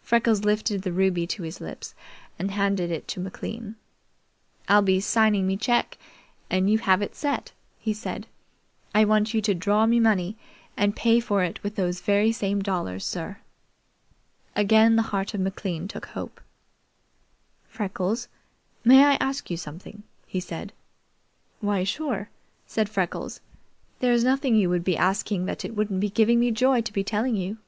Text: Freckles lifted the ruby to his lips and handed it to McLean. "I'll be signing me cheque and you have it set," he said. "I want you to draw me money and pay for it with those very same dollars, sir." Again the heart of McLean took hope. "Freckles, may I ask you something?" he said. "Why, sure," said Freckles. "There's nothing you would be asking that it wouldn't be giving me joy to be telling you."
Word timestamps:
Freckles 0.00 0.42
lifted 0.42 0.80
the 0.80 0.90
ruby 0.90 1.26
to 1.26 1.42
his 1.42 1.60
lips 1.60 1.94
and 2.38 2.50
handed 2.50 2.90
it 2.90 3.06
to 3.08 3.20
McLean. 3.20 3.76
"I'll 4.68 4.80
be 4.80 5.00
signing 5.00 5.46
me 5.46 5.58
cheque 5.58 5.98
and 6.48 6.70
you 6.70 6.78
have 6.78 7.02
it 7.02 7.14
set," 7.14 7.52
he 7.78 7.92
said. 7.92 8.26
"I 8.94 9.04
want 9.04 9.34
you 9.34 9.42
to 9.42 9.54
draw 9.54 9.84
me 9.84 10.00
money 10.00 10.38
and 10.78 10.96
pay 10.96 11.20
for 11.20 11.44
it 11.44 11.62
with 11.62 11.74
those 11.76 12.00
very 12.00 12.32
same 12.32 12.62
dollars, 12.62 13.04
sir." 13.04 13.36
Again 14.56 14.96
the 14.96 15.02
heart 15.12 15.34
of 15.34 15.40
McLean 15.42 15.86
took 15.88 16.06
hope. 16.06 16.40
"Freckles, 17.68 18.28
may 18.82 19.04
I 19.04 19.16
ask 19.16 19.50
you 19.50 19.58
something?" 19.58 20.04
he 20.26 20.40
said. 20.40 20.72
"Why, 21.60 21.84
sure," 21.84 22.30
said 22.66 22.88
Freckles. 22.88 23.42
"There's 23.98 24.24
nothing 24.24 24.54
you 24.56 24.70
would 24.70 24.84
be 24.84 24.96
asking 24.96 25.44
that 25.44 25.66
it 25.66 25.76
wouldn't 25.76 26.00
be 26.00 26.08
giving 26.08 26.40
me 26.40 26.50
joy 26.50 26.80
to 26.80 26.92
be 26.94 27.04
telling 27.04 27.36
you." 27.36 27.58